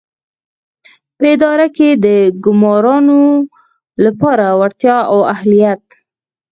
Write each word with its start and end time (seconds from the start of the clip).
په 1.17 1.23
اداره 1.33 1.67
کې 1.77 1.89
د 2.05 2.05
ګومارنو 2.43 3.21
لپاره 4.05 4.45
وړتیا 4.59 4.97
او 5.11 5.19
اهلیت. 5.33 5.83